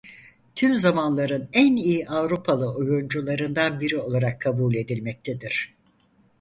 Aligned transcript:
Tüm 0.55 0.77
zamanların 0.77 1.49
en 1.53 1.75
iyi 1.75 2.07
Avrupalı 2.07 2.75
oyuncularından 2.75 3.79
biri 3.79 3.97
olarak 3.97 4.41
kabul 4.41 4.75
edilmektedir. 4.75 5.73